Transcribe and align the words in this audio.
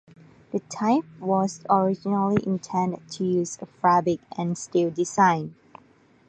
The 0.51 0.61
type 0.61 1.05
was 1.19 1.61
originally 1.69 2.43
intended 2.43 3.07
to 3.11 3.23
use 3.23 3.59
a 3.61 3.67
fabric-and-steel 3.67 4.89
design. 4.89 5.53